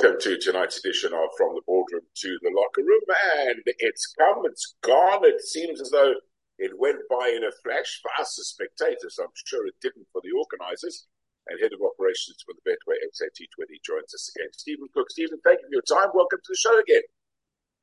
[0.00, 3.04] Welcome to tonight's edition of From the Boardroom to the Locker Room.
[3.36, 5.28] And it's come, it's gone.
[5.28, 6.14] It seems as though
[6.56, 9.20] it went by in a flash for us as spectators.
[9.20, 11.04] I'm sure it didn't for the organisers.
[11.48, 14.48] And head of operations for the Betway SA20 joins us again.
[14.56, 15.10] Stephen Cook.
[15.10, 16.08] Stephen, thank you for your time.
[16.14, 17.04] Welcome to the show again.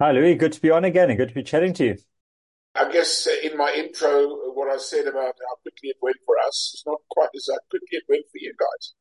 [0.02, 0.34] Hi, Louis.
[0.34, 1.97] Good to be on again and good to be chatting to you.
[2.73, 4.25] I guess uh, in my intro,
[4.57, 8.02] what I said about how quickly it went for us is not quite as quickly
[8.02, 8.97] it went for you guys.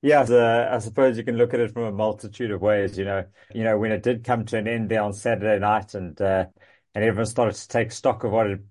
[0.00, 2.96] Yeah, I suppose you can look at it from a multitude of ways.
[2.96, 5.94] You know, you know when it did come to an end there on Saturday night,
[5.94, 6.46] and uh,
[6.94, 8.64] and everyone started to take stock of what had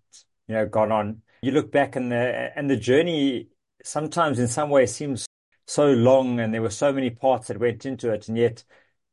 [0.48, 1.22] you know gone on.
[1.42, 3.50] You look back and the and the journey
[3.84, 5.28] sometimes in some ways seems
[5.66, 8.64] so long, and there were so many parts that went into it, and yet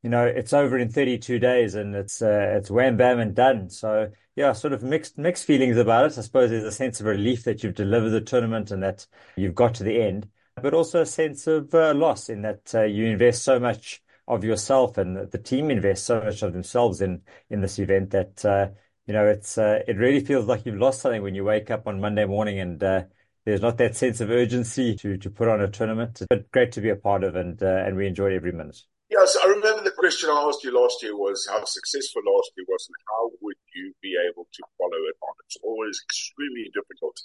[0.04, 3.70] you know it's over in 32 days, and it's uh, it's wham bam and done.
[3.70, 6.18] So yeah, sort of mixed mixed feelings about it.
[6.18, 9.04] I suppose there's a sense of relief that you've delivered the tournament and that
[9.34, 10.28] you've got to the end
[10.62, 14.44] but also a sense of uh, loss in that uh, you invest so much of
[14.44, 18.68] yourself and the team invests so much of themselves in in this event that uh,
[19.06, 21.86] you know it's uh, it really feels like you've lost something when you wake up
[21.86, 23.02] on Monday morning and uh,
[23.44, 26.22] there's not that sense of urgency to to put on a tournament.
[26.28, 28.80] But great to be a part of and uh, and we enjoyed every minute.
[29.10, 32.64] Yes, I remember the question I asked you last year was how successful last year
[32.66, 35.34] was and how would you be able to follow it on.
[35.44, 37.20] It's always extremely difficult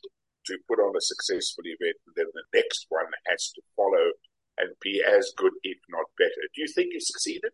[0.50, 4.11] to put on a successful event, then the next one has to follow
[4.58, 6.44] and be as good, if not better.
[6.53, 7.52] Do you think you succeeded?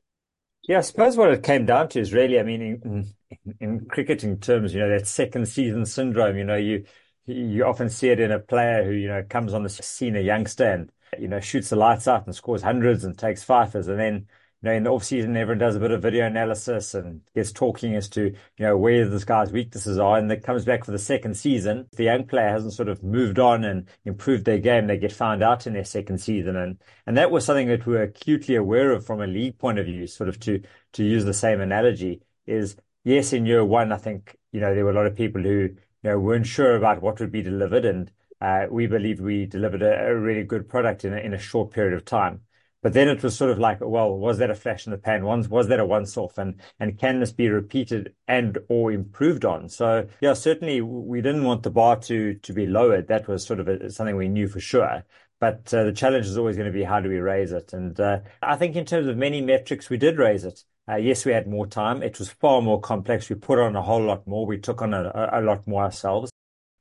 [0.67, 3.13] Yeah, I suppose what it came down to is really, I mean, in,
[3.45, 6.37] in, in cricketing terms, you know, that second season syndrome.
[6.37, 6.85] You know, you
[7.27, 10.21] you often see it in a player who you know comes on the scene, a
[10.21, 13.99] youngster, and you know shoots the lights out and scores hundreds and takes fifers, and
[13.99, 14.27] then
[14.65, 17.95] know, in the off season, everyone does a bit of video analysis and gets talking
[17.95, 18.35] as to, you
[18.65, 20.17] know, where this guy's weaknesses are.
[20.17, 21.87] And that comes back for the second season.
[21.91, 25.11] If the young player hasn't sort of moved on and improved their game, they get
[25.11, 26.55] found out in their second season.
[26.55, 29.79] And, and that was something that we were acutely aware of from a league point
[29.79, 30.61] of view, sort of to,
[30.93, 34.83] to use the same analogy is yes, in year one, I think, you know, there
[34.83, 37.85] were a lot of people who, you know, weren't sure about what would be delivered.
[37.85, 38.11] And,
[38.41, 41.71] uh, we believe we delivered a, a really good product in a, in a short
[41.71, 42.41] period of time.
[42.81, 45.25] But then it was sort of like, well, was that a flash in the pan?
[45.25, 46.37] Once was that a once off?
[46.37, 49.69] And, and can this be repeated and or improved on?
[49.69, 53.07] So yeah, certainly we didn't want the bar to, to be lowered.
[53.07, 55.03] That was sort of a, something we knew for sure.
[55.39, 57.73] But uh, the challenge is always going to be how do we raise it?
[57.73, 60.63] And uh, I think in terms of many metrics, we did raise it.
[60.87, 62.03] Uh, yes, we had more time.
[62.03, 63.29] It was far more complex.
[63.29, 64.45] We put on a whole lot more.
[64.45, 66.31] We took on a, a lot more ourselves.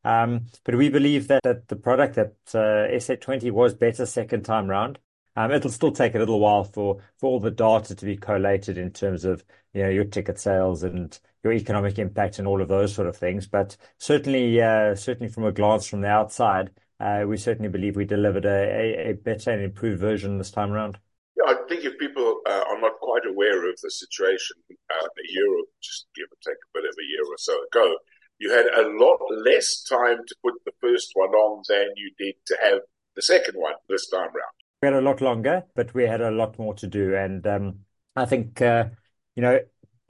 [0.05, 4.69] Um, but we believe that, that the product that uh, SA20 was better second time
[4.69, 4.99] round.
[5.37, 8.91] Um, it'll still take a little while for, all the data to be collated in
[8.91, 12.95] terms of you know your ticket sales and your economic impact and all of those
[12.95, 13.47] sort of things.
[13.47, 18.05] But certainly, uh, certainly from a glance from the outside, uh, we certainly believe we
[18.05, 20.99] delivered a, better and improved version this time around.
[21.37, 25.49] Yeah, I think if people uh, are not quite aware of the situation a year
[25.51, 27.97] or just give or take a bit of a year or so ago,
[28.39, 32.35] you had a lot less time to put the first one on than you did
[32.47, 32.81] to have
[33.17, 36.31] the second one this time around we had a lot longer, but we had a
[36.31, 37.15] lot more to do.
[37.17, 37.81] And um,
[38.15, 38.91] I think, uh,
[39.35, 39.61] you know,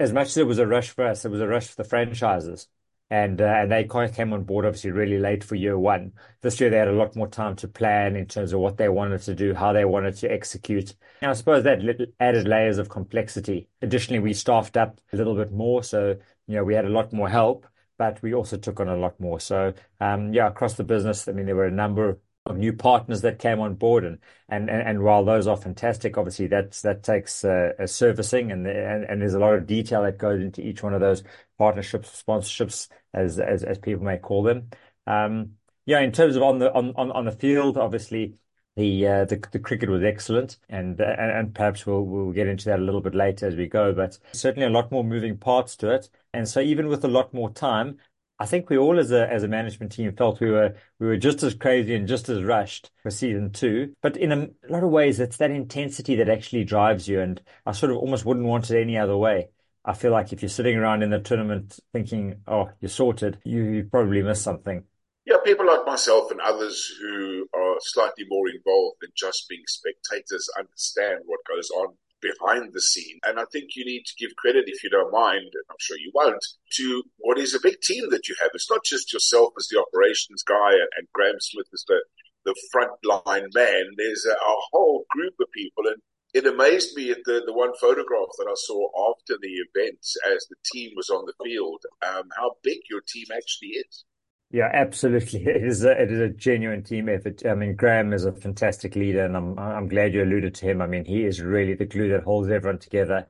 [0.01, 1.89] as much as it was a rush for us, it was a rush for the
[1.89, 2.67] franchises.
[3.11, 6.13] And uh, and they came on board obviously really late for year one.
[6.41, 8.89] This year they had a lot more time to plan in terms of what they
[8.89, 10.97] wanted to do, how they wanted to execute.
[11.21, 11.81] And I suppose that
[12.19, 13.69] added layers of complexity.
[13.83, 16.17] Additionally, we staffed up a little bit more, so
[16.49, 17.67] you know we had a lot more help,
[17.99, 19.39] but we also took on a lot more.
[19.39, 23.23] So um, yeah, across the business, I mean there were a number of new partners
[23.23, 24.05] that came on board.
[24.05, 24.19] And,
[24.49, 29.05] and, and while those are fantastic, obviously that's, that takes uh, a servicing and, and,
[29.05, 31.23] and there's a lot of detail that goes into each one of those
[31.57, 34.69] partnerships, sponsorships, as, as, as people may call them.
[35.07, 35.53] Um,
[35.87, 38.35] yeah, in terms of on the, on, on, on the field, obviously,
[38.77, 42.65] the, uh, the the cricket was excellent, and, and and perhaps we'll we'll get into
[42.65, 43.93] that a little bit later as we go.
[43.93, 47.33] But certainly a lot more moving parts to it, and so even with a lot
[47.33, 47.99] more time,
[48.39, 51.17] I think we all as a as a management team felt we were we were
[51.17, 53.95] just as crazy and just as rushed for season two.
[54.03, 57.73] But in a, lot of ways, it's that intensity that actually drives you, and I
[57.73, 59.49] sort of almost wouldn't want it any other way.
[59.85, 63.63] I feel like if you're sitting around in the tournament thinking, "Oh, you're sorted," you,
[63.63, 64.85] you probably miss something.
[65.27, 70.49] Yeah, people like myself and others who are slightly more involved than just being spectators
[70.59, 71.95] understand what goes on
[72.25, 73.21] behind the scene.
[73.27, 75.99] And I think you need to give credit, if you don't mind, and I'm sure
[75.99, 76.45] you won't,
[76.81, 78.51] to what is a big team that you have.
[78.55, 82.01] It's not just yourself as the operations guy and, and Graeme Smith as the,
[82.47, 83.85] the frontline man.
[83.97, 85.85] There's a, a whole group of people.
[85.87, 86.01] And
[86.33, 90.01] it amazed me at the, the one photograph that I saw after the event
[90.35, 94.05] as the team was on the field, um, how big your team actually is.
[94.51, 95.45] Yeah, absolutely.
[95.47, 97.45] It is a, it is a genuine team effort.
[97.45, 100.81] I mean, Graeme is a fantastic leader, and I'm I'm glad you alluded to him.
[100.81, 103.29] I mean, he is really the glue that holds everyone together.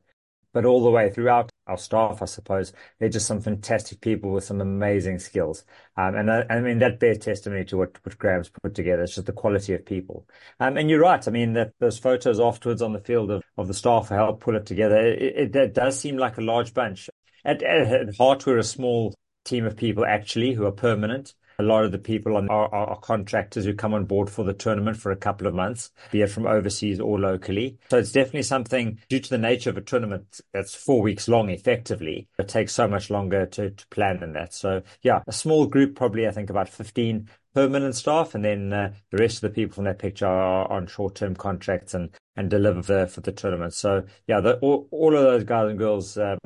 [0.55, 4.45] But all the way throughout our staff, I suppose, they're just some fantastic people with
[4.45, 5.65] some amazing skills.
[5.97, 9.03] Um, and I, I, mean, that bears testimony to what, what Graeme's put together.
[9.03, 10.29] It's just the quality of people.
[10.61, 11.27] Um, and you're right.
[11.27, 14.43] I mean, that those photos afterwards on the field of, of the staff who helped
[14.45, 17.11] pull it together, it, it, it does seem like a large bunch.
[17.45, 19.13] At, at heart, we're a small
[19.45, 21.35] team of people actually who are permanent.
[21.59, 24.53] A lot of the people are, are, are, contractors who come on board for the
[24.53, 27.79] tournament for a couple of months, be it from overseas or locally.
[27.91, 31.51] So it's definitely something due to the nature of a tournament that's four weeks long
[31.51, 32.27] effectively.
[32.41, 34.53] It takes so much longer to, to plan than that.
[34.53, 38.93] So yeah, a small group, probably I think about 15 permanent staff, and then uh,
[39.11, 43.07] the rest of the people from that picture are on short-term contracts and and deliver
[43.07, 43.73] for the tournament.
[43.75, 46.39] So yeah, the, all, all of those guys and girls um,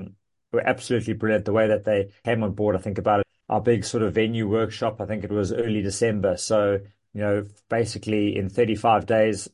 [0.52, 1.44] were absolutely brilliant.
[1.44, 4.14] The way that they came on board, I think about it our big sort of
[4.14, 5.00] venue workshop.
[5.00, 6.36] I think it was early December.
[6.36, 6.80] So,
[7.14, 9.48] you know, basically in 35 days,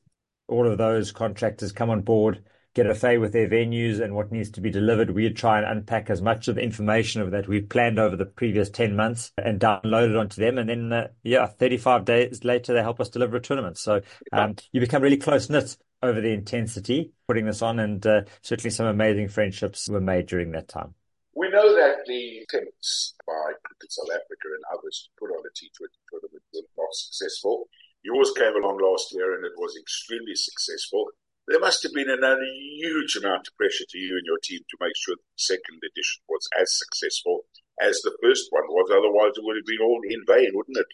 [0.49, 4.33] all of those contractors come on board, get a fay with their venues and what
[4.33, 5.11] needs to be delivered.
[5.11, 8.27] We'd try and unpack as much of the information of that we've planned over the
[8.27, 10.59] previous 10 months and download it onto them.
[10.59, 13.79] And then, uh, yeah, 35 days later, they help us deliver a tournament.
[13.79, 14.01] So
[14.33, 17.79] um, you become really close knit over the intensity putting this on.
[17.79, 20.95] And uh, certainly some amazing friendships were made during that time.
[21.37, 25.51] We know that the attempts by Cricket South Africa and others to put on a
[25.51, 27.69] T20 tournament were not successful.
[28.03, 31.09] Yours came along last year and it was extremely successful.
[31.47, 32.37] There must have been a
[32.77, 36.23] huge amount of pressure to you and your team to make sure the second edition
[36.29, 37.41] was as successful
[37.83, 38.91] as the first one was.
[38.91, 40.87] Otherwise, it would have been all in vain, wouldn't it?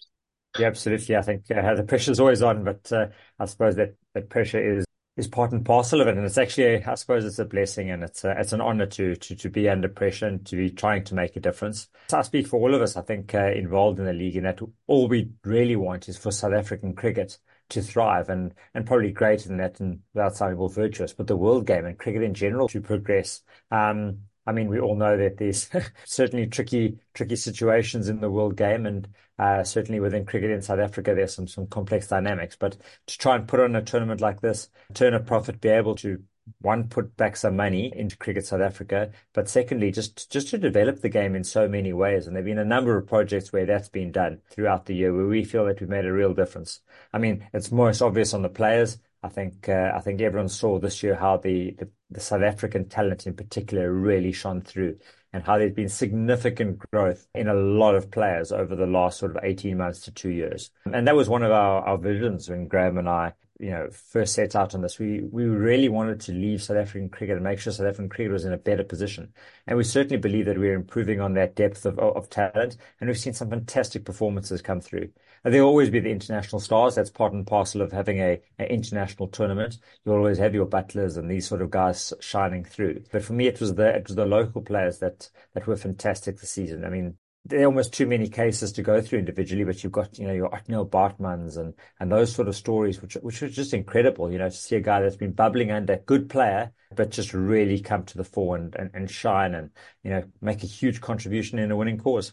[0.58, 1.16] Yeah, absolutely.
[1.16, 3.06] I think uh, the pressure's always on, but uh,
[3.38, 4.84] I suppose that, that pressure is
[5.16, 6.16] is part and parcel of it.
[6.16, 9.14] And it's actually, I suppose it's a blessing and it's a, it's an honor to,
[9.14, 11.88] to, to be under pressure and to be trying to make a difference.
[12.08, 14.46] So I speak for all of us, I think, uh, involved in the league and
[14.46, 17.38] that all we really want is for South African cricket
[17.70, 21.36] to thrive and, and probably greater than that and without sounding more virtuous, but the
[21.36, 23.42] world game and cricket in general to progress.
[23.70, 25.70] Um, I mean, we all know that there's
[26.04, 29.08] certainly tricky, tricky situations in the world game, and
[29.38, 32.56] uh, certainly within cricket in South Africa, there's some some complex dynamics.
[32.56, 32.76] But
[33.06, 36.22] to try and put on a tournament like this, turn a profit, be able to
[36.60, 41.00] one put back some money into cricket South Africa, but secondly, just just to develop
[41.00, 42.26] the game in so many ways.
[42.26, 45.26] And there've been a number of projects where that's been done throughout the year, where
[45.26, 46.80] we feel that we've made a real difference.
[47.12, 48.98] I mean, it's most obvious on the players.
[49.22, 52.88] I think uh, I think everyone saw this year how the, the, the South African
[52.88, 54.98] talent in particular really shone through,
[55.32, 59.36] and how there's been significant growth in a lot of players over the last sort
[59.36, 60.70] of 18 months to two years.
[60.90, 64.34] And that was one of our, our visions when Graeme and I, you know, first
[64.34, 64.98] set out on this.
[64.98, 68.32] We we really wanted to leave South African cricket and make sure South African cricket
[68.32, 69.34] was in a better position.
[69.66, 73.18] And we certainly believe that we're improving on that depth of, of talent, and we've
[73.18, 75.10] seen some fantastic performances come through.
[75.44, 76.94] There'll always be the international stars.
[76.94, 79.78] That's part and parcel of having a an international tournament.
[80.04, 83.04] You'll always have your Buttlers and these sort of guys shining through.
[83.12, 86.40] But for me, it was the it was the local players that that were fantastic
[86.40, 86.84] this season.
[86.84, 90.18] I mean, there are almost too many cases to go through individually, but you've got,
[90.18, 93.72] you know, your Ottneil Baartmans and, and those sort of stories, which, which are just
[93.72, 97.32] incredible, you know, to see a guy that's been bubbling under, good player, but just
[97.32, 99.70] really come to the fore and, and, and shine and,
[100.02, 102.32] you know, make a huge contribution in a winning cause.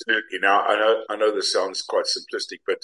[0.00, 0.38] Absolutely.
[0.40, 2.78] Now, I know, I know this sounds quite simplistic, but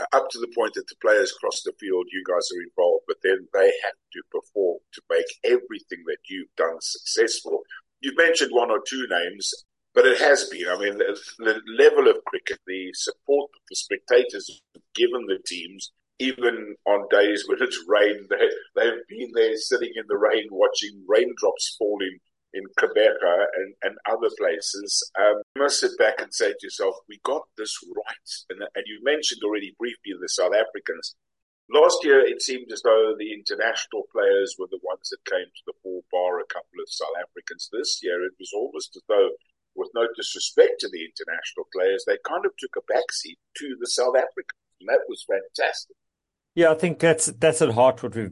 [0.00, 3.04] uh, up to the point that the players cross the field, you guys are involved,
[3.06, 7.60] but then they have to perform to make everything that you've done successful.
[8.00, 9.52] You've mentioned one or two names,
[9.98, 10.68] but it has been.
[10.68, 15.40] I mean, the, the level of cricket, the support that the spectators have given the
[15.44, 15.90] teams,
[16.20, 21.02] even on days when it's rained, they, they've been there sitting in the rain watching
[21.08, 22.18] raindrops falling
[22.54, 26.94] in Gqeberha and, and other places, um, you must sit back and say to yourself,
[27.08, 28.30] we got this right.
[28.50, 31.16] And, and you mentioned already briefly the South Africans.
[31.70, 35.64] Last year, it seemed as though the international players were the ones that came to
[35.66, 37.68] the fore, bar a couple of South Africans.
[37.70, 39.30] This year, it was almost as though,
[39.78, 43.86] with no disrespect to the international players, they kind of took a backseat to the
[43.86, 44.58] South Africans.
[44.80, 45.96] And that was fantastic.
[46.54, 48.30] Yeah, I think that's that's at heart what we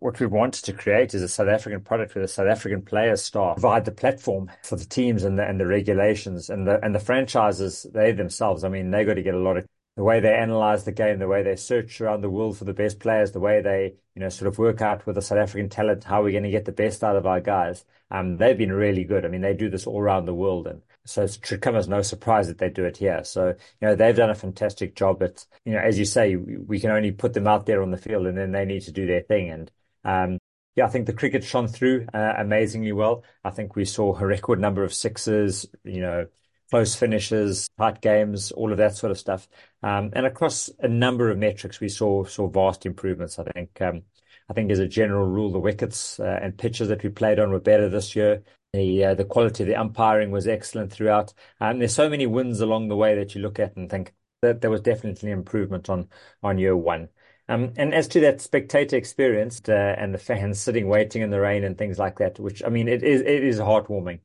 [0.00, 3.14] what we wanted to create is a South African product with a South African player
[3.14, 6.92] star, provide the platform for the teams and the and the regulations and the and
[6.94, 8.64] the franchises they themselves.
[8.64, 9.66] I mean, they got to get a lot of
[10.00, 12.72] the way they analyze the game, the way they search around the world for the
[12.72, 15.68] best players, the way they you know sort of work out with the South African
[15.68, 17.84] talent, how we're going to get the best out of our guys.
[18.10, 19.26] Um, they've been really good.
[19.26, 21.86] I mean, they do this all around the world, and so it should come as
[21.86, 23.22] no surprise that they do it here.
[23.24, 25.18] So, you know, they've done a fantastic job.
[25.18, 27.98] But, you know, as you say, we can only put them out there on the
[27.98, 29.50] field and then they need to do their thing.
[29.50, 29.70] And,
[30.04, 30.38] um,
[30.76, 33.22] yeah, I think the cricket shone through uh, amazingly well.
[33.44, 36.26] I think we saw a record number of sixes, you know,
[36.70, 39.48] close finishes, tight games, all of that sort of stuff.
[39.82, 43.38] Um, and across a number of metrics, we saw vast improvements.
[43.38, 44.02] I think um,
[44.48, 47.50] I think as a general rule, the wickets uh, and pitches that we played on
[47.50, 48.42] were better this year.
[48.72, 51.32] The uh, quality of the umpiring was excellent throughout.
[51.60, 54.12] And um, there's so many wins along the way that you look at and think
[54.42, 57.08] that there was definitely improvement on year one.
[57.48, 61.64] And as to that spectator experience uh, and the fans sitting waiting in the rain
[61.64, 64.20] and things like that, which I mean, it is heartwarming.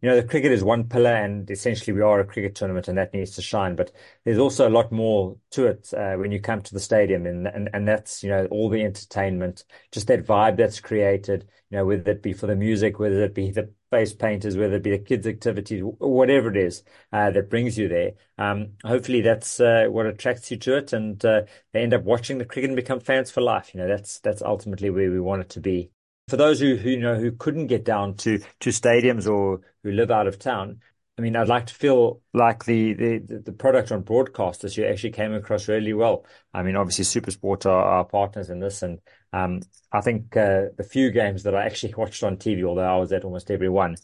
[0.00, 2.96] You know, the cricket is one pillar, and essentially we are a cricket tournament, and
[2.96, 3.74] that needs to shine.
[3.74, 3.90] But
[4.24, 7.48] there's also a lot more to it uh, when you come to the stadium, and,
[7.48, 11.48] and and that's you know all the entertainment, just that vibe that's created.
[11.70, 14.76] You know, whether it be for the music, whether it be the face painters, whether
[14.76, 18.12] it be the kids' activities, whatever it is uh, that brings you there.
[18.38, 22.38] Um, hopefully, that's uh, what attracts you to it, and uh, they end up watching
[22.38, 23.74] the cricket and become fans for life.
[23.74, 25.90] You know, that's that's ultimately where we want it to be
[26.28, 29.92] for those who, who you know who couldn't get down to to stadiums or who
[29.92, 30.80] live out of town,
[31.18, 34.90] I mean, I'd like to feel like the the the product on broadcast this year
[34.90, 36.24] actually came across really well.
[36.54, 39.00] I mean, obviously, SuperSport are our partners in this, and
[39.32, 42.96] um, I think uh, the few games that I actually watched on TV, although I
[42.98, 43.96] was at almost every one,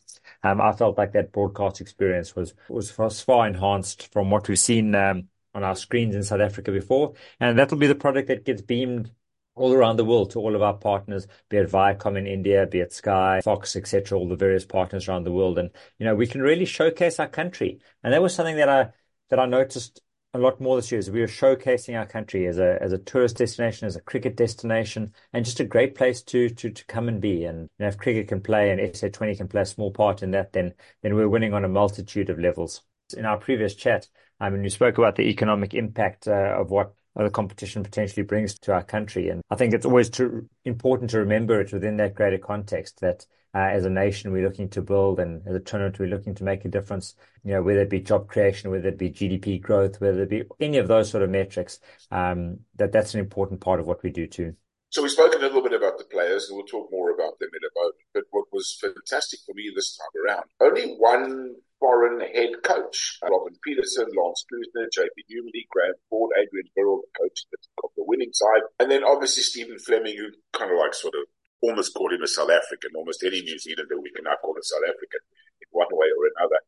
[0.43, 4.95] um, I felt like that broadcast experience was was far enhanced from what we've seen
[4.97, 8.63] um, on our screens in South Africa before, and that'll be the product that gets
[8.63, 9.13] beamed
[9.55, 12.81] all around the world to all of our partners, be it Viacom in India, be
[12.81, 15.59] it Sky, Fox, etc., all the various partners around the world.
[15.59, 17.81] And, you know, we can really showcase our country.
[18.03, 18.91] And that was something that I,
[19.31, 20.01] that I noticed
[20.35, 22.99] a lot more this year is we are showcasing our country as a as a
[22.99, 27.09] tourist destination, as a cricket destination, and just a great place to to to come
[27.09, 27.45] and be.
[27.45, 30.33] And you know, if cricket can play and SA20 can play a small part in
[30.33, 32.83] that, then then we're winning on a multitude of levels.
[33.17, 34.09] In our previous chat,
[34.41, 38.59] I mean, you spoke about the economic impact uh, of what the competition potentially brings
[38.59, 39.29] to our country.
[39.29, 43.27] And I think it's always to, important to remember it within that greater context that
[43.55, 46.45] uh, as a nation we're looking to build and as a tournament we're looking to
[46.45, 50.01] make a difference, you know, whether it be job creation, whether it be GDP growth,
[50.01, 51.79] whether it be any of those sort of metrics,
[52.11, 54.57] um, that that's an important part of what we do too.
[54.91, 57.49] So we spoke a little bit about the players, and we'll talk more about them
[57.53, 57.97] in a moment.
[58.13, 63.19] But what was fantastic for me this time around, only one foreign head coach.
[63.23, 67.45] Robin Peterson, Lance Klusener, JP Duminy, Graham Ford, Adrian Birrell, the coach
[67.85, 68.65] of the winning side.
[68.81, 71.29] And then obviously Stephen Fleming, who kind of like sort of
[71.61, 72.97] almost called him a South African.
[72.97, 75.21] Almost any New Zealander we can now call a South African
[75.61, 76.61] in one way or another.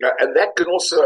[0.00, 1.02] Now, and that can also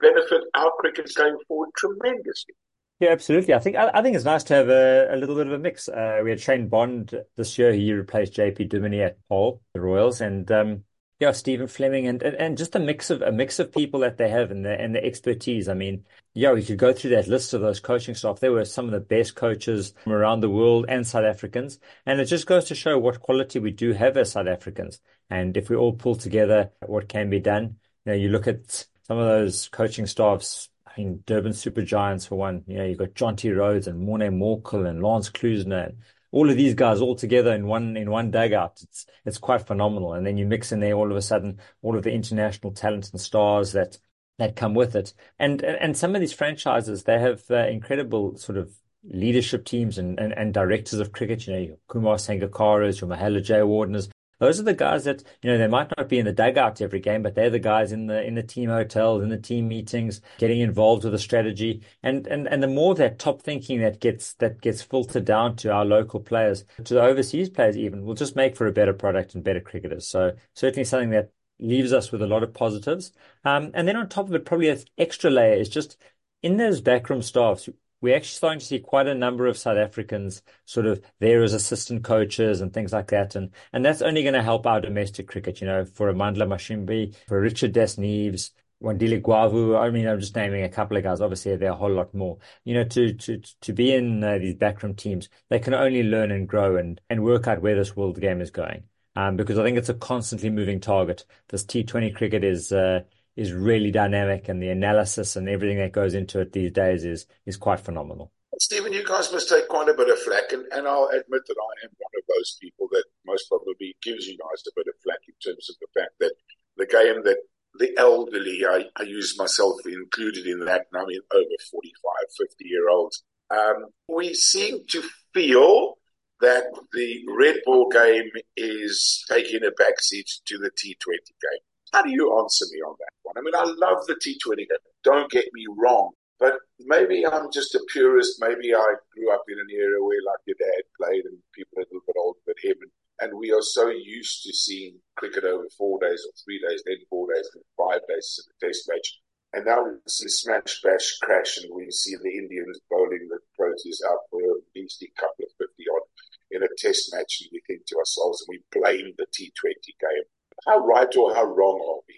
[0.00, 2.54] benefit our crickets going forward tremendously.
[3.00, 3.54] Yeah, absolutely.
[3.54, 5.58] I think I, I think it's nice to have a, a, little bit of a
[5.58, 5.88] mix.
[5.88, 7.72] Uh, we had Shane Bond this year.
[7.72, 10.84] He replaced JP Duminy at Paarl, the Royals, and um,
[11.20, 14.16] yeah, Stephen Fleming, and, and and just a mix of a mix of people that
[14.16, 15.68] they have and the and the expertise.
[15.68, 18.40] I mean, yeah, we could go through that list of those coaching staff.
[18.40, 22.20] They were some of the best coaches from around the world and South Africans, and
[22.20, 25.00] it just goes to show what quality we do have as South Africans.
[25.28, 27.76] And if we all pull together, what can be done.
[28.06, 32.26] You know, you look at some of those coaching staffs I mean, Durban Super Giants
[32.26, 32.64] for one.
[32.66, 35.98] You know, you've got Jonty Rhodes and Morne Morkel and Lance Klusener and
[36.32, 38.80] all of these guys all together in one in one dugout.
[38.82, 40.14] It's it's quite phenomenal.
[40.14, 43.10] And then you mix in there all of a sudden all of the international talents
[43.10, 43.98] and stars that
[44.38, 45.12] that come with it.
[45.38, 48.72] And and some of these franchises they have uh, incredible sort of
[49.02, 51.46] leadership teams and, and, and directors of cricket.
[51.46, 54.10] You know, your Kumar Sangakaras, your Mahela Jayawardenes,
[54.40, 56.98] those are the guys that you know they might not be in the dugout every
[56.98, 60.20] game, but they're the guys in the in the team hotels, in the team meetings,
[60.38, 61.82] getting involved with the strategy.
[62.02, 65.70] And and and the more that top thinking that gets that gets filtered down to
[65.70, 69.34] our local players, to the overseas players, even will just make for a better product
[69.34, 70.08] and better cricketers.
[70.08, 71.30] So certainly something that
[71.60, 73.12] leaves us with a lot of positives.
[73.44, 75.96] Um, and then on top of it, probably an extra layer is just
[76.42, 77.68] in those backroom staffs
[78.00, 81.52] we're actually starting to see quite a number of South Africans sort of there as
[81.52, 83.34] assistant coaches and things like that.
[83.34, 87.14] And and that's only going to help our domestic cricket, you know, for Amandla Mashimbyi,
[87.28, 88.50] for Richard Das Neves,
[88.82, 89.78] Wandile Gwavu.
[89.78, 91.20] I mean, I'm just naming a couple of guys.
[91.20, 92.38] Obviously, there are a whole lot more.
[92.64, 96.30] You know, to to to be in uh, these backroom teams, they can only learn
[96.30, 98.84] and grow and and work out where this world game is going.
[99.16, 101.24] Um, because I think it's a constantly moving target.
[101.48, 102.72] This T20 cricket is.
[102.72, 103.02] Uh,
[103.36, 107.26] is really dynamic and the analysis and everything that goes into it these days is
[107.46, 108.32] is quite phenomenal.
[108.58, 111.56] Stephen, you guys must take quite a bit of flack, and, and I'll admit that
[111.56, 114.94] I am one of those people that most probably gives you guys a bit of
[115.02, 116.34] flack in terms of the fact that
[116.76, 117.38] the game that
[117.74, 122.64] the elderly, I, I use myself included in that, and I mean over 45, 50
[122.64, 125.98] year olds, um, we seem to feel
[126.40, 131.60] that the red ball game is taking a backseat to the T20 game.
[131.92, 133.36] How do you answer me on that one?
[133.38, 134.66] I mean, I love the T20.
[135.04, 136.10] Don't get me wrong.
[136.38, 138.40] But maybe I'm just a purist.
[138.40, 141.84] Maybe I grew up in an era where, like, your dad played and people a
[141.84, 142.76] little bit older than him.
[142.80, 146.82] And, And we are so used to seeing cricket over four days or three days,
[146.86, 149.20] then four days, then five days in a test match.
[149.52, 154.00] And now we see smash, bash, crash, and we see the Indians bowling the Proteas
[154.08, 156.06] out for a beastly couple of 50 odd
[156.52, 157.42] in a test match.
[157.42, 160.24] And we think to ourselves, and we blame the T20 game.
[160.66, 162.14] How right or how wrong are we?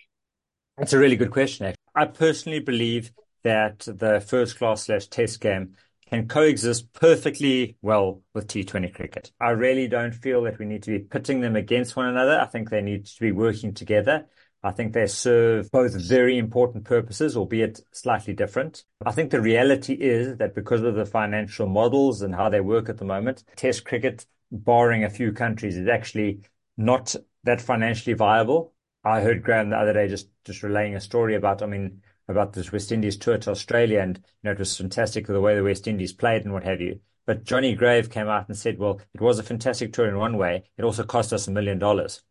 [0.79, 1.67] That's a really good question.
[1.67, 1.77] Actually.
[1.95, 3.13] I personally believe
[3.45, 5.75] that the first class slash test game
[6.09, 9.33] can coexist perfectly well with T20 cricket.
[9.41, 12.39] I really don't feel that we need to be pitting them against one another.
[12.39, 14.27] I think they need to be working together.
[14.63, 18.85] I think they serve both very important purposes, albeit slightly different.
[19.05, 22.89] I think the reality is that because of the financial models and how they work
[22.89, 26.43] at the moment, Test cricket, barring a few countries, is actually
[26.77, 28.75] not that financially viable.
[29.05, 32.53] I heard Graeme the other day just, just relaying a story about, I mean, about
[32.53, 35.63] this West Indies tour to Australia, and you know it was fantastic the way the
[35.63, 37.01] West Indies played and what have you.
[37.27, 40.37] But Johnny Grave came out and said, "Well, it was a fantastic tour in one
[40.37, 40.65] way.
[40.77, 42.23] It also cost us a million dollars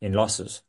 [0.00, 0.62] in losses."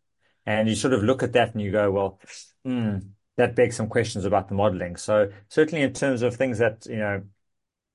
[0.46, 2.20] And you sort of look at that and you go, "Well,
[2.66, 6.86] mm, that begs some questions about the modelling." So certainly in terms of things that
[6.86, 7.24] you know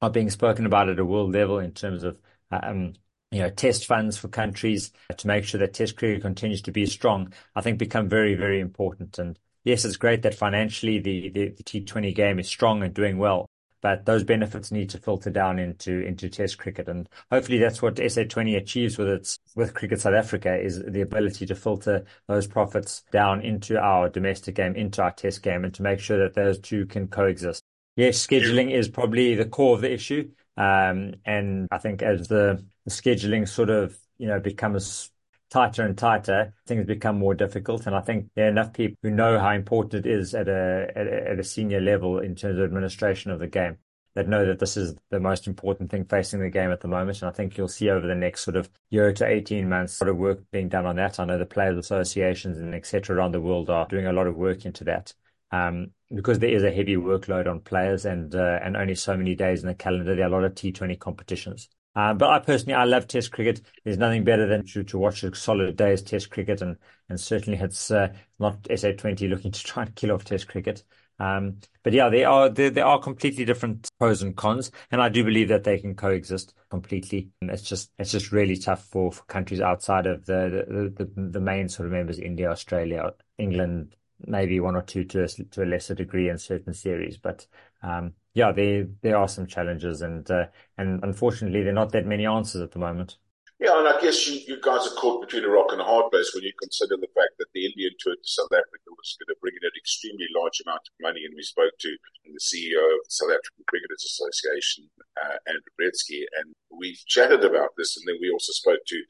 [0.03, 2.19] are being spoken about at a world level in terms of
[2.51, 2.95] um,
[3.35, 6.87] you know, test funds for countries to make sure that test cricket continues to be
[6.87, 9.19] strong, I think become very, very important.
[9.19, 13.19] And yes, it's great that financially the, the, the T20 game is strong and doing
[13.19, 13.47] well,
[13.85, 17.97] but those benefits need to filter down into into Test cricket, and hopefully that's what
[17.97, 23.03] SA20 achieves with its with Cricket South Africa is the ability to filter those profits
[23.13, 26.59] down into our domestic game, into our Test game, and to make sure that those
[26.61, 27.63] two can coexist.
[27.97, 32.65] Yes, scheduling is probably the core of the issue, um, and I think as the,
[32.85, 35.11] the scheduling sort of you know becomes
[35.51, 37.87] tighter and tighter, things become more difficult.
[37.87, 40.91] And I think there are enough people who know how important it is at a,
[40.97, 43.79] at a, at a senior level in terms of administration of the game
[44.15, 47.21] that know that this is the most important thing facing the game at the moment.
[47.21, 50.05] And I think you'll see over the next sort of year to 18 months, a
[50.05, 51.19] lot of work being done on that.
[51.19, 53.17] I know the players associations and etc.
[53.17, 55.13] around the world are doing a lot of work into that.
[55.51, 59.37] Um, because there is a heavy workload on players and uh, and only so many
[59.37, 61.69] days in the calendar, there are a lot of T20 competitions.
[61.97, 63.61] Um, but I personally, I love Test cricket.
[63.85, 66.77] There's nothing better than to, to watch a solid day's Test cricket, and
[67.09, 68.09] and certainly it's uh,
[68.39, 70.83] not SA20 looking to try and kill off Test cricket.
[71.21, 75.09] Um, but yeah, they are there, there are completely different pros and cons, and I
[75.09, 77.31] do believe that they can coexist completely.
[77.41, 81.29] And it's just it's just really tough for, for countries outside of the the, the
[81.31, 83.95] the main sort of members: India, Australia, England,
[84.27, 87.17] maybe one or two to a, to a lesser degree in certain series.
[87.17, 87.47] But
[87.83, 92.07] um, yeah, there there are some challenges, and uh, and unfortunately, there are not that
[92.07, 93.17] many answers at the moment.
[93.61, 96.11] Yeah, and I guess you, you guys are caught between a rock and a hard
[96.11, 99.31] place when you consider the fact that the Indian tour to South Africa was going
[99.31, 101.23] to bring in an extremely large amount of money.
[101.25, 104.91] And we spoke to the CEO of the South African Cricketers Association,
[105.23, 107.97] uh, Andrew Breetzke, and we chatted about this.
[107.97, 109.01] And then we also spoke to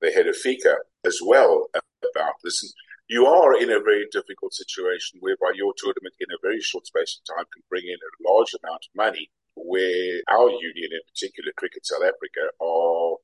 [0.00, 2.62] the head of FICA as well about this.
[2.62, 2.72] And
[3.08, 7.18] you are in a very difficult situation whereby your tournament in a very short space
[7.18, 11.50] of time can bring in a large amount of money where our union in particular,
[11.56, 13.16] Cricket South Africa, are,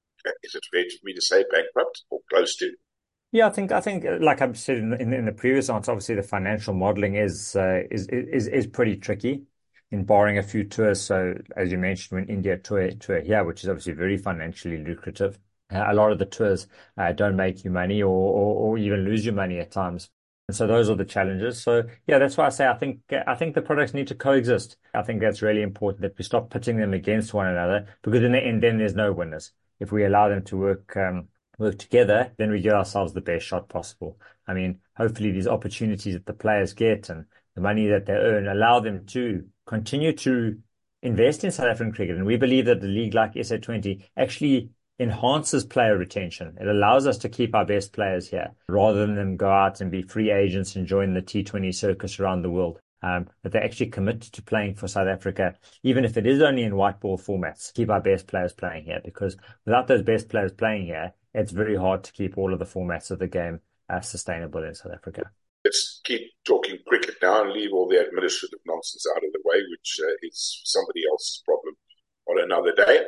[0.42, 2.72] is it fair for me to say, bankrupt or close to?
[3.30, 6.14] Yeah, I think I think like I've said in, in, in the previous answer, obviously
[6.14, 9.42] the financial modelling is, uh, is is is pretty tricky
[9.90, 11.00] in barring a few tours.
[11.00, 15.38] So as you mentioned, when India tour tour here, which is obviously very financially lucrative,
[15.72, 16.66] uh, a lot of the tours
[16.98, 20.10] uh, don't make you money or, or, or even lose your money at times.
[20.48, 21.62] And so those are the challenges.
[21.62, 24.76] So yeah, that's why I say I think I think the products need to coexist.
[24.92, 28.32] I think that's really important that we stop pitting them against one another because in
[28.32, 29.52] the end, then there's no winners.
[29.80, 33.46] If we allow them to work um, work together, then we give ourselves the best
[33.46, 34.18] shot possible.
[34.46, 37.24] I mean, hopefully these opportunities that the players get and
[37.54, 40.58] the money that they earn allow them to continue to
[41.02, 42.16] invest in South African cricket.
[42.16, 46.56] And we believe that the league like SA20 actually enhances player retention.
[46.60, 49.90] It allows us to keep our best players here rather than them go out and
[49.90, 52.78] be free agents and join the T20 circus around the world.
[53.02, 56.62] Um, but they actually commit to playing for South Africa, even if it is only
[56.62, 60.52] in white ball formats, keep our best players playing here because without those best players
[60.52, 64.00] playing here, it's very hard to keep all of the formats of the game uh,
[64.00, 65.30] sustainable in South Africa.
[65.64, 69.56] Let's keep talking cricket now and leave all the administrative nonsense out of the way,
[69.70, 71.74] which uh, is somebody else's problem
[72.26, 73.04] on another day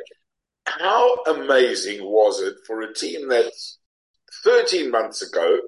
[0.67, 3.51] how amazing was it for a team that
[4.43, 5.59] 13 months ago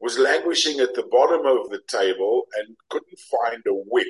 [0.00, 4.06] was languishing at the bottom of the table and couldn't find a win,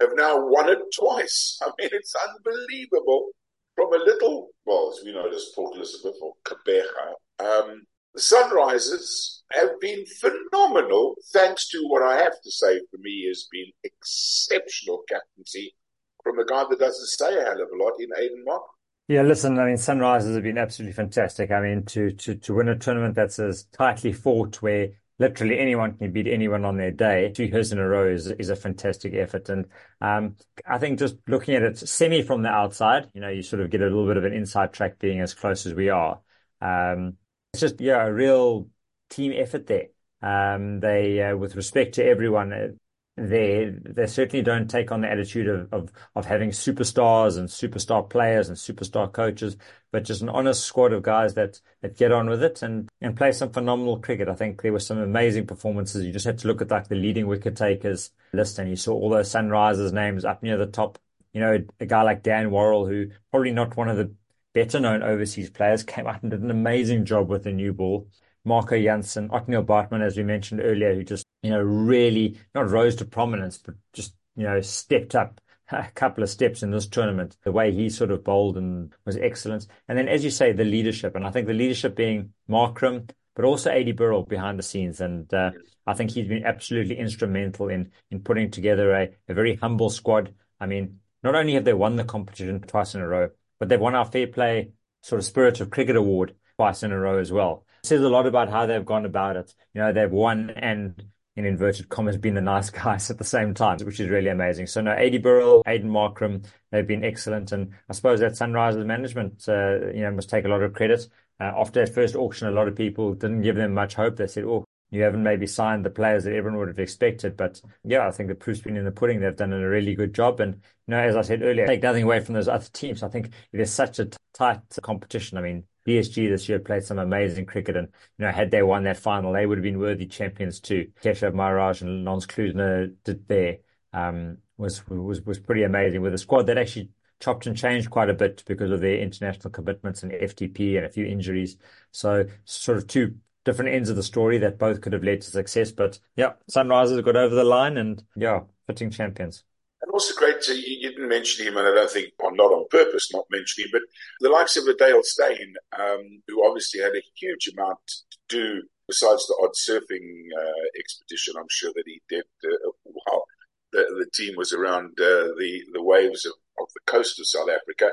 [0.00, 1.58] have now won it twice.
[1.62, 3.28] I mean, it's unbelievable.
[3.74, 7.82] From a little, well, as we know as Port Elizabeth or Gqeberha, um,
[8.14, 13.48] the Sunrisers have been phenomenal, thanks to what I have to say for me has
[13.50, 15.74] been exceptional captaincy
[16.22, 18.62] from a guy that doesn't say a hell of a lot in Aiden Mark.
[19.06, 21.50] Yeah, listen, I mean, Sunrisers have been absolutely fantastic.
[21.50, 24.88] I mean, to to to win a tournament that's as tightly fought where
[25.18, 28.48] literally anyone can beat anyone on their day, two years in a row is is
[28.48, 29.50] a fantastic effort.
[29.50, 29.66] And
[30.00, 30.36] um,
[30.66, 33.70] I think just looking at it semi from the outside, you know, you sort of
[33.70, 36.20] get a little bit of an inside track being as close as we are.
[36.62, 37.18] Um,
[37.52, 38.70] it's just yeah, a real
[39.10, 39.88] team effort there.
[40.22, 42.68] Um, they, uh, with respect to everyone, uh,
[43.16, 48.08] they they certainly don't take on the attitude of, of of having superstars and superstar
[48.08, 49.56] players and superstar coaches,
[49.92, 53.16] but just an honest squad of guys that that get on with it and and
[53.16, 54.28] play some phenomenal cricket.
[54.28, 56.04] I think there were some amazing performances.
[56.04, 58.94] You just had to look at like the leading wicket takers list, and you saw
[58.94, 60.98] all those Sunrisers names up near the top.
[61.32, 64.12] You know, a guy like Dan Worrall, who probably not one of the
[64.54, 68.08] better known overseas players, came out and did an amazing job with the new ball.
[68.44, 72.96] Marco Jansen, Ottneil Baartman, as we mentioned earlier, who just, you know, really not rose
[72.96, 77.36] to prominence, but just, you know, stepped up a couple of steps in this tournament.
[77.44, 79.66] The way he sort of bowled and was excellent.
[79.88, 81.16] And then, as you say, the leadership.
[81.16, 85.00] And I think the leadership being Markram, but also Adi Birrell behind the scenes.
[85.00, 85.52] And uh,
[85.86, 90.34] I think he's been absolutely instrumental in in putting together a, a very humble squad.
[90.60, 93.80] I mean, not only have they won the competition twice in a row, but they've
[93.80, 97.32] won our Fair Play sort of Spirit of Cricket Award twice in a row as
[97.32, 99.54] well says a lot about how they've gone about it.
[99.74, 101.02] You know, they've won and
[101.36, 104.66] in inverted commas been the nice guys at the same time, which is really amazing.
[104.66, 107.52] So no, Adi Birrell, Aiden Markram, they've been excellent.
[107.52, 111.06] And I suppose that Sunrisers management, uh, you know, must take a lot of credit.
[111.40, 114.16] Uh, after that first auction, a lot of people didn't give them much hope.
[114.16, 117.36] They said, oh, you haven't maybe signed the players that everyone would have expected.
[117.36, 119.20] But yeah, I think the proof's been in the pudding.
[119.20, 120.38] They've done a really good job.
[120.38, 120.54] And,
[120.86, 123.02] you know, as I said earlier, take nothing away from those other teams.
[123.02, 125.36] I think it is such a tight competition.
[125.36, 128.84] I mean, BSG this year played some amazing cricket, and you know, had they won
[128.84, 130.90] that final, they would have been worthy champions too.
[131.02, 133.58] Keshav Maharaj and Lance Klusener did there
[133.92, 138.10] um, was was was pretty amazing with a squad that actually chopped and changed quite
[138.10, 141.56] a bit because of their international commitments and FTP and a few injuries.
[141.92, 145.30] So sort of two different ends of the story that both could have led to
[145.30, 145.70] success.
[145.70, 149.44] But yeah, Sunrisers got over the line and yeah, fitting champions.
[149.84, 153.12] And also great to, you didn't mention him, and I don't think, not on purpose
[153.12, 153.82] not mentioning him, but
[154.20, 159.26] the likes of Dale Steyn, um, who obviously had a huge amount to do besides
[159.26, 163.24] the odd surfing uh, expedition, I'm sure that he did uh, while
[163.72, 167.50] the, the team was around uh, the, the waves of, of the coast of South
[167.50, 167.90] Africa.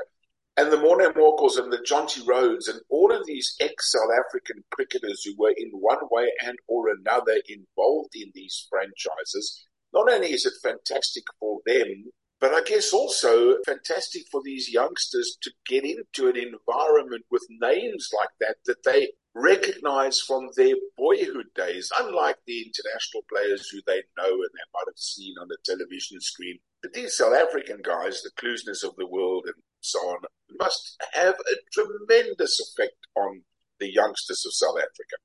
[0.56, 5.24] And the Morne Morkels and the Jonty Rhodes and all of these ex-South African cricketers
[5.24, 10.46] who were in one way and or another involved in these franchises not only is
[10.46, 16.28] it fantastic for them, but I guess also fantastic for these youngsters to get into
[16.28, 22.62] an environment with names like that that they recognize from their boyhood days, unlike the
[22.62, 26.58] international players who they know and they might have seen on the television screen.
[26.82, 30.18] But these South African guys, the Kluseners of the world and so on,
[30.58, 33.42] must have a tremendous effect on
[33.78, 35.16] the youngsters of South Africa.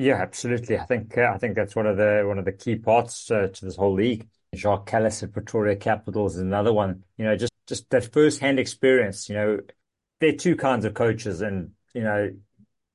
[0.00, 0.78] Yeah, absolutely.
[0.78, 3.48] I think uh, I think that's one of the one of the key parts uh,
[3.52, 4.26] to this whole league.
[4.54, 7.04] Jacques Kallis at Pretoria Capitals is another one.
[7.18, 9.28] You know, just just that first hand experience.
[9.28, 9.60] You know,
[10.20, 12.32] there are two kinds of coaches, and you know,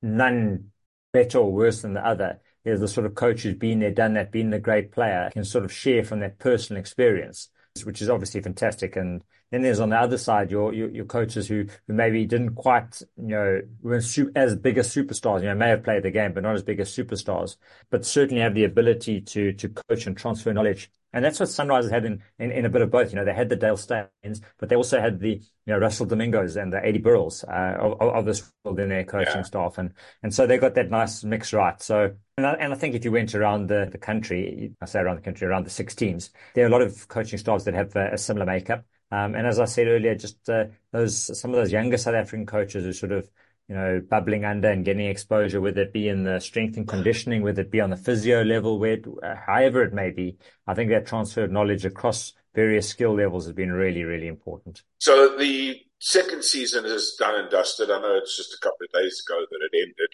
[0.01, 0.71] none
[1.13, 2.39] better or worse than the other.
[2.63, 5.45] There's the sort of coach who's been there, done that, been the great player, can
[5.45, 7.49] sort of share from that personal experience,
[7.83, 8.95] which is obviously fantastic.
[8.95, 12.55] And then there's on the other side your your, your coaches who, who maybe didn't
[12.55, 15.41] quite you know weren't as big as superstars.
[15.41, 17.57] You know, may have played the game, but not as big as superstars.
[17.89, 20.91] But certainly have the ability to to coach and transfer knowledge.
[21.13, 23.09] And that's what Sunrisers had in, in, in a bit of both.
[23.09, 25.41] You know, they had the Dale Steyns, but they also had the you
[25.73, 29.37] know Russell Domingos and the Adi Birrells uh, of, of this world in their coaching
[29.37, 29.43] yeah.
[29.43, 31.81] staff, and and so they got that nice mix right.
[31.81, 34.99] So and I, and I think if you went around the, the country, I say
[34.99, 37.73] around the country, around the six teams, there are a lot of coaching staffs that
[37.75, 38.83] have a, a similar makeup.
[39.15, 42.45] Um, and as I said earlier, just uh, those some of those younger South African
[42.45, 43.29] coaches who sort of
[43.69, 47.41] you know bubbling under and getting exposure, whether it be in the strength and conditioning,
[47.41, 50.89] whether it be on the physio level, where uh, however it may be, I think
[50.89, 54.83] that transfer of knowledge across various skill levels has been really really important.
[54.97, 57.89] So the second season is done and dusted.
[57.91, 60.11] I know it's just a couple of days ago that it ended.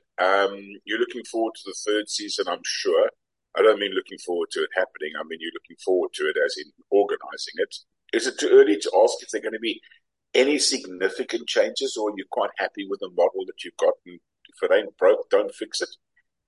[0.53, 3.09] Um, you're looking forward to the third season, I'm sure.
[3.57, 5.13] I don't mean looking forward to it happening.
[5.19, 7.75] I mean you're looking forward to it as in organising it.
[8.13, 9.81] Is it too early to ask if there are going to be
[10.33, 13.93] any significant changes, or you're quite happy with the model that you've got?
[14.05, 14.19] And
[14.49, 15.89] if it ain't broke, don't fix it.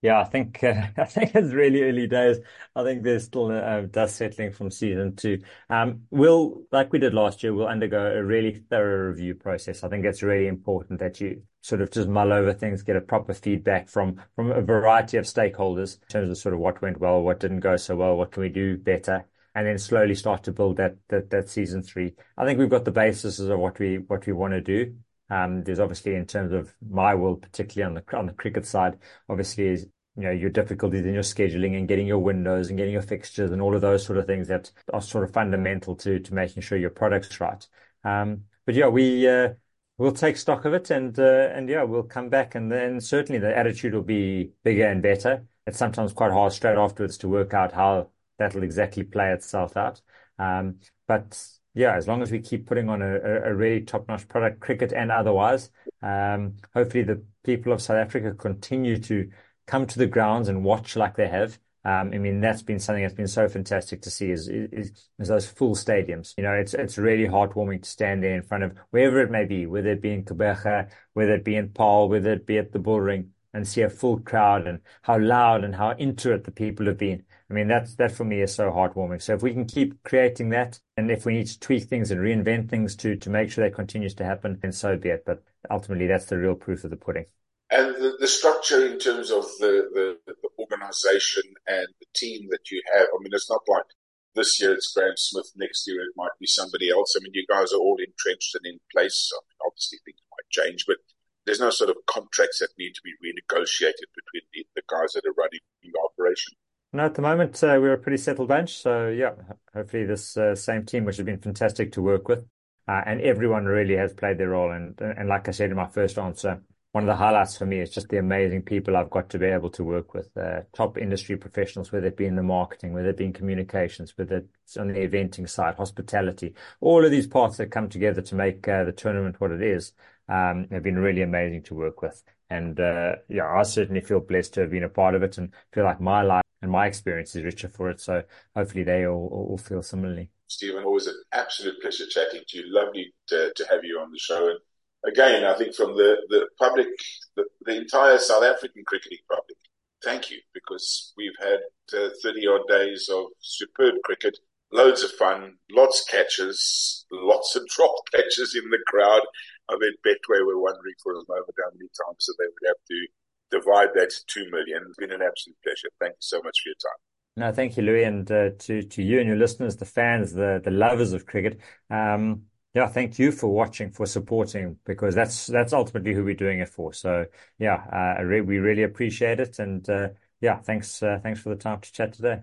[0.03, 2.37] Yeah, I think uh, I think it's really early days.
[2.75, 5.41] I think there's still uh, dust settling from season two.
[5.69, 7.53] Um, we'll like we did last year.
[7.53, 9.81] We'll undergo a really thorough review process.
[9.81, 13.01] I think it's really important that you sort of just mull over things, get a
[13.01, 16.99] proper feedback from from a variety of stakeholders in terms of sort of what went
[16.99, 20.43] well, what didn't go so well, what can we do better, and then slowly start
[20.43, 22.13] to build that that that season three.
[22.37, 24.95] I think we've got the basis of what we what we want to do.
[25.29, 28.97] Um, there's obviously in terms of my world, particularly on the on the cricket side,
[29.29, 32.93] obviously is you know your difficulties in your scheduling and getting your windows and getting
[32.93, 36.19] your fixtures and all of those sort of things that are sort of fundamental to
[36.19, 37.67] to making sure your product's right.
[38.03, 39.53] Um, but yeah, we uh,
[39.97, 43.39] we'll take stock of it and uh, and yeah, we'll come back and then certainly
[43.39, 45.45] the attitude will be bigger and better.
[45.65, 50.01] It's sometimes quite hard straight afterwards to work out how that'll exactly play itself out.
[50.39, 51.41] Um, but
[51.73, 53.15] yeah, as long as we keep putting on a,
[53.45, 58.97] a really top-notch product, cricket and otherwise, um, hopefully the people of South Africa continue
[58.99, 59.29] to
[59.65, 61.57] come to the grounds and watch like they have.
[61.85, 65.27] Um, I mean, that's been something that's been so fantastic to see is, is, is
[65.27, 66.33] those full stadiums.
[66.37, 69.43] You know, it's it's really heartwarming to stand there in front of wherever it may
[69.43, 72.71] be, whether it be in Gqeberha, whether it be in Paarl, whether it be at
[72.71, 76.51] the Bullring, and see a full crowd and how loud and how into it the
[76.51, 77.23] people have been.
[77.53, 79.21] I mean, that's that for me is so heartwarming.
[79.21, 82.19] So if we can keep creating that, and if we need to tweak things and
[82.19, 85.23] reinvent things to to make sure that continues to happen, then so be it.
[85.23, 87.25] But ultimately, that's the real proof of the pudding.
[87.69, 92.71] And the, the structure in terms of the, the, the organization and the team that
[92.71, 93.85] you have, I mean, it's not like
[94.33, 97.13] this year it's Graeme Smith, next year it might be somebody else.
[97.15, 99.29] I mean, you guys are all entrenched and in place.
[99.31, 100.97] I mean, obviously, things might change, but
[101.45, 105.25] there's no sort of contracts that need to be renegotiated between the, the guys that
[105.29, 106.53] are running the operation.
[106.95, 108.77] No, at the moment uh, we're a pretty settled bunch.
[108.77, 109.31] So yeah,
[109.73, 112.45] hopefully this uh, same team, which has been fantastic to work with,
[112.87, 114.71] uh, and everyone really has played their role.
[114.71, 117.79] And and like I said in my first answer, one of the highlights for me
[117.79, 120.29] is just the amazing people I've got to be able to work with.
[120.37, 124.15] Uh, top industry professionals, whether it be in the marketing, whether it be in communications,
[124.15, 128.35] whether it's on the eventing side, hospitality, all of these parts that come together to
[128.35, 129.93] make uh, the tournament what it is,
[130.29, 132.21] um, have been really amazing to work with.
[132.51, 135.51] And uh, yeah, I certainly feel blessed to have been a part of it and
[135.73, 137.99] feel like my life and my experience is richer for it.
[137.99, 138.23] So
[138.55, 140.29] hopefully they all, all feel similarly.
[140.47, 142.63] Stephen, always an absolute pleasure chatting to you.
[142.67, 144.47] Lovely to, to have you on the show.
[144.47, 144.59] And
[145.05, 146.87] again, I think from the, the public,
[147.35, 149.57] the, the entire South African cricketing public,
[150.05, 151.59] thank you because we've had
[151.99, 154.37] uh, 30 odd days of superb cricket,
[154.71, 159.21] loads of fun, lots of catches, lots of drop catches in the crowd.
[159.69, 162.83] I mean, Betway were wondering for a moment how many times that they would have
[162.87, 163.07] to
[163.53, 164.83] divide that to 2 million.
[164.87, 165.89] It's been an absolute pleasure.
[165.99, 166.99] Thank you so much for your time.
[167.35, 170.61] No, thank you, Louis, and uh, to to you and your listeners, the fans, the
[170.63, 171.59] the lovers of cricket.
[171.89, 172.43] Um,
[172.75, 176.69] yeah, thank you for watching, for supporting, because that's that's ultimately who we're doing it
[176.69, 176.93] for.
[176.93, 177.25] So
[177.57, 180.09] yeah, uh, re- we really appreciate it, and uh,
[180.41, 182.41] yeah, thanks uh, thanks for the time to chat today.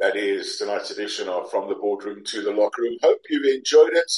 [0.00, 2.96] That is tonight's edition of From the Boardroom to the Locker Room.
[3.00, 4.12] Hope you enjoyed it.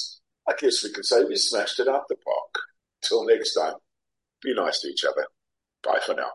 [0.49, 2.63] I guess we could say we smashed it out the park.
[3.03, 3.75] Till next time,
[4.43, 5.27] be nice to each other.
[5.85, 6.35] Bye for now.